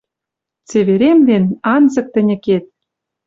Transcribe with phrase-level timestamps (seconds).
[0.69, 2.65] Цеверемден, анзык тӹньӹ кет.